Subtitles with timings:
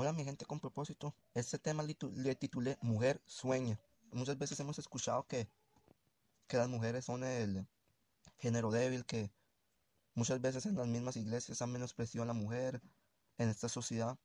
[0.00, 1.12] Hola mi gente con propósito.
[1.34, 3.80] Este tema le titulé Mujer sueña.
[4.12, 5.48] Muchas veces hemos escuchado que,
[6.46, 7.66] que las mujeres son el
[8.38, 9.32] género débil, que
[10.14, 12.80] muchas veces en las mismas iglesias han menospreciado a la mujer
[13.38, 14.16] en esta sociedad.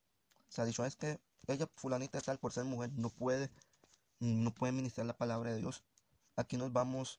[0.48, 1.18] Se ha dicho es que
[1.48, 3.50] ella, fulanita tal, por ser mujer, no puede,
[4.20, 5.82] no puede ministrar la palabra de Dios.
[6.36, 7.18] Aquí nos vamos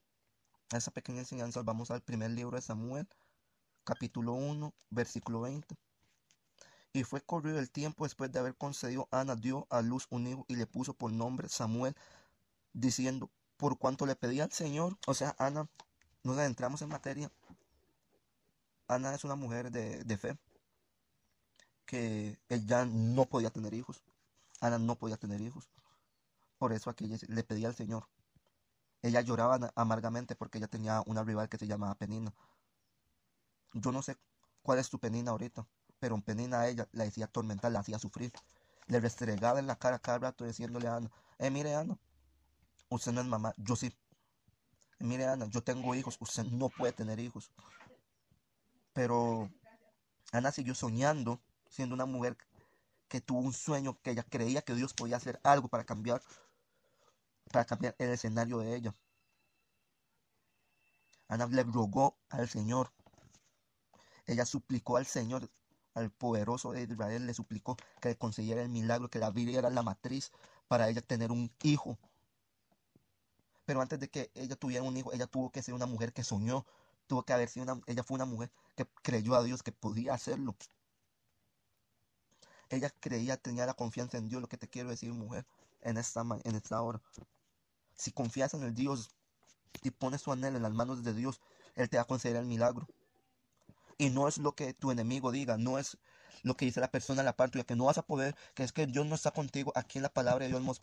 [0.72, 3.06] a esa pequeña enseñanza, vamos al primer libro de Samuel,
[3.84, 5.76] capítulo 1, versículo 20.
[6.96, 10.46] Y fue corrido el tiempo después de haber concedido Ana dio a luz un hijo
[10.48, 11.94] y le puso por nombre Samuel,
[12.72, 15.68] diciendo, por cuanto le pedía al Señor, o sea, Ana,
[16.24, 17.30] nos adentramos en materia.
[18.88, 20.38] Ana es una mujer de, fe,
[21.86, 24.02] que ella no podía tener hijos.
[24.62, 25.70] Ana no podía tener hijos.
[26.58, 28.08] Por eso aquí le pedía al Señor.
[29.02, 32.34] Ella lloraba amargamente porque ella tenía una rival que se llamaba Penina.
[33.74, 34.16] Yo no sé
[34.62, 35.68] cuál es tu Penina ahorita
[36.00, 38.32] pero Penina a ella la decía atormentar, la hacía sufrir.
[38.88, 41.98] Le restregaba en la cara cada rato diciéndole a Ana, eh, mire Ana,
[42.90, 43.94] usted no es mamá, yo sí.
[45.00, 47.52] Mire Ana, yo tengo hijos, usted no puede tener hijos.
[48.94, 49.50] Pero
[50.32, 52.38] Ana siguió soñando, siendo una mujer
[53.08, 56.22] que tuvo un sueño, que ella creía que Dios podía hacer algo para cambiar,
[57.52, 58.96] para cambiar el escenario de ella.
[61.28, 62.92] Ana le rogó al Señor.
[64.28, 65.50] Ella suplicó al Señor
[65.96, 69.70] al poderoso de Israel le suplicó que le consiguiera el milagro, que la Virgen era
[69.70, 70.32] la matriz
[70.68, 71.98] para ella tener un hijo.
[73.66, 76.24] Pero antes de que ella tuviera un hijo, ella tuvo que ser una mujer que
[76.24, 76.66] soñó,
[77.08, 80.14] tuvo que haber sido una, ella fue una mujer que creyó a Dios que podía
[80.14, 80.56] hacerlo.
[82.70, 85.46] Ella creía, tenía la confianza en Dios, lo que te quiero decir, mujer,
[85.82, 87.02] en esta, en esta hora.
[87.96, 89.10] Si confías en el Dios
[89.82, 91.40] y pones tu anhelo en las manos de Dios,
[91.76, 92.88] Él te va a conceder el milagro.
[93.98, 95.98] Y no es lo que tu enemigo diga, no es
[96.44, 98.72] lo que dice la persona a la parte que no vas a poder, que es
[98.72, 99.72] que Dios no está contigo.
[99.76, 100.80] Aquí en la palabra de Dios nos,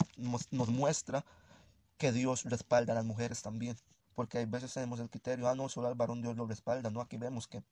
[0.50, 1.24] nos muestra
[1.98, 3.76] que Dios respalda a las mujeres también.
[4.14, 6.90] Porque hay veces tenemos el criterio, ah, no, solo al varón Dios lo respalda.
[6.90, 7.62] No, aquí vemos que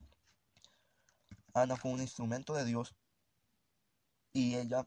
[1.53, 2.95] Ana fue un instrumento de Dios
[4.33, 4.87] y ella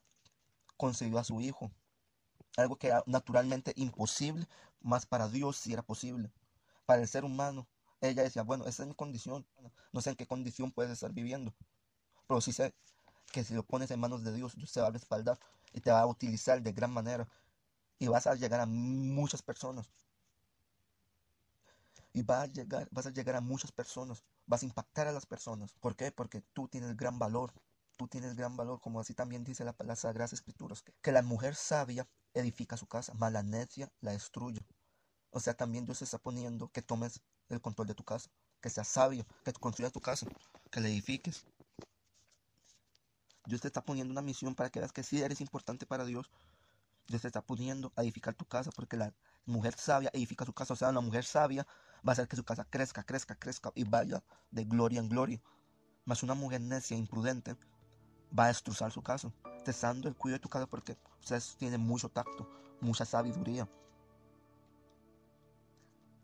[0.78, 1.72] consiguió a su hijo.
[2.58, 4.48] Algo que era naturalmente imposible,
[4.82, 6.32] más para Dios si era posible.
[6.86, 7.68] Para el ser humano
[8.10, 9.46] ella decía, bueno, esa es mi condición.
[9.92, 11.54] No sé en qué condición puedes estar viviendo.
[12.28, 12.74] Pero sí sé
[13.32, 15.40] que si lo pones en manos de Dios, Dios te va a respaldar
[15.72, 17.28] y te va a utilizar de gran manera.
[18.00, 19.90] Y vas a llegar a muchas personas.
[22.12, 24.24] Y vas a llegar, vas a llegar a muchas personas.
[24.46, 25.74] Vas a impactar a las personas.
[25.80, 26.12] ¿Por qué?
[26.12, 27.54] Porque tú tienes gran valor.
[27.96, 31.54] Tú tienes gran valor, como así también dice la, las Sagradas Escrituras, que, la mujer
[31.56, 34.66] sabia edifica su casa, mala necia la destruye.
[35.30, 37.22] O sea, también Dios está poniendo que tomes
[37.54, 38.30] el control de tu casa,
[38.62, 40.28] que seas sabio, que construyas tu casa,
[40.72, 41.46] que la edifiques.
[43.46, 46.30] Dios te está poniendo una misión para que veas que sí eres importante para Dios.
[47.08, 49.14] Dios te está poniendo a edificar tu casa porque la
[49.46, 50.74] mujer sabia edifica su casa.
[50.74, 51.68] O sea, una mujer sabia
[52.08, 55.42] va a hacer que su casa crezca, crezca, crezca y vaya de gloria en gloria.
[56.06, 57.56] Mas una mujer necia, imprudente,
[58.38, 59.32] va a destrozar su casa.
[59.64, 62.50] Te está dando el cuidado de tu casa porque ustedes tienen mucho tacto,
[62.82, 63.68] mucha sabiduría.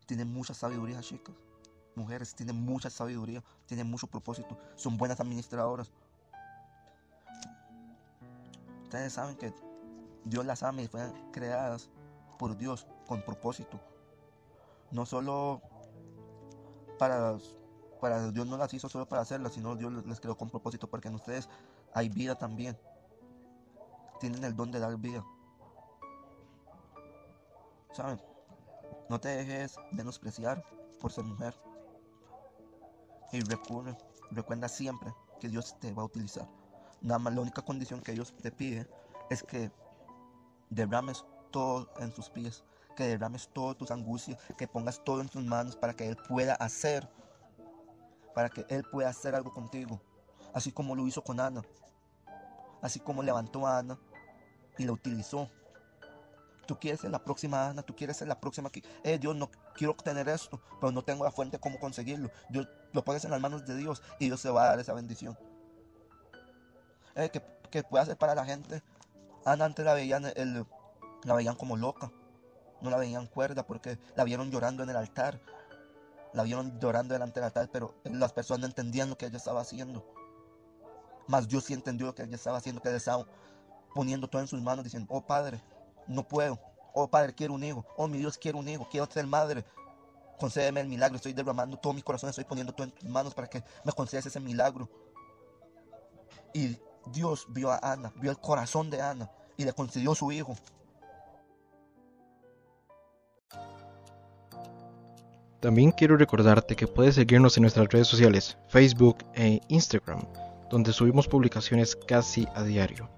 [0.10, 1.36] Tienen mucha sabiduría, chicas.
[1.94, 5.92] Mujeres tienen mucha sabiduría, tienen mucho propósito, son buenas administradoras.
[8.82, 9.54] Ustedes saben que
[10.26, 11.92] Dios las ama y fueron creadas
[12.40, 13.80] por Dios con propósito.
[14.90, 15.62] No solo
[16.98, 17.38] para,
[18.02, 21.10] para Dios no las hizo solo para hacerlas, sino Dios les creó con propósito porque
[21.10, 21.48] en ustedes
[21.94, 22.76] hay vida también.
[24.20, 25.24] Tienen el don de dar vida.
[27.92, 28.29] ¿Saben?
[29.10, 30.64] No te dejes menospreciar
[31.02, 31.56] por ser mujer.
[33.32, 36.48] Y recuerda, siempre que Dios te va a utilizar.
[37.02, 38.88] Nada más la única condición que Dios te pide
[39.30, 39.72] es que
[40.70, 42.64] derrames todo en sus pies,
[42.96, 46.54] que derrames todas tus angustias, que pongas todo en tus manos para que Él pueda
[46.56, 47.10] hacer,
[48.36, 50.02] para que Él pueda hacer algo contigo,
[50.54, 51.62] así como lo hizo con Ana,
[52.82, 53.98] así como levantó a Ana
[54.78, 55.50] y la utilizó
[56.70, 58.84] tú quieres ser la próxima Ana, tú quieres ser la próxima aquí.
[59.04, 62.30] Eh, Dios, no quiero obtener esto, pero no tengo la fuente cómo conseguirlo.
[62.48, 64.94] Dios lo pones en las manos de Dios y Dios se va a dar esa
[64.94, 65.36] bendición.
[67.16, 68.84] Eh, que, que puede hacer para la gente.
[69.46, 70.64] Ana antes la veían, el,
[71.24, 72.12] la veían como loca.
[72.82, 75.42] No la veían cuerda porque la vieron llorando en el altar.
[76.34, 79.62] La vieron llorando delante del altar, pero las personas no entendían lo que ella estaba
[79.62, 80.06] haciendo.
[81.26, 83.26] Mas Dios sí entendió lo que ella estaba haciendo, que ella estaba
[83.96, 85.60] poniendo todo en sus manos, diciendo, oh Padre,
[86.10, 86.60] no puedo.
[86.94, 87.86] Oh Padre, quiero un hijo.
[87.96, 88.88] Oh mi Dios, quiero un hijo.
[88.90, 89.64] Quiero ser madre.
[90.38, 91.16] Concédeme el milagro.
[91.16, 92.30] Estoy derramando todo mi corazón.
[92.30, 94.90] Estoy poniendo todo en tus manos para que me concedas ese milagro.
[96.54, 96.78] Y
[97.12, 100.56] Dios vio a Ana, vio el corazón de Ana y le concedió su hijo.
[105.60, 110.26] También quiero recordarte que puedes seguirnos en nuestras redes sociales, Facebook e Instagram,
[110.70, 113.10] donde subimos publicaciones casi a diario.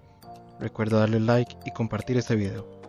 [0.59, 2.80] Recuerda darle like y compartir este video.